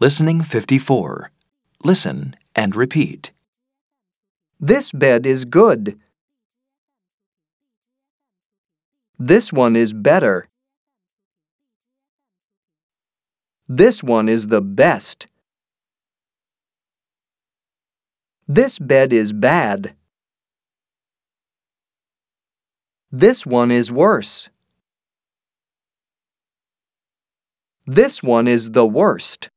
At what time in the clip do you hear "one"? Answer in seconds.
9.52-9.74, 14.00-14.28, 23.44-23.72, 28.22-28.46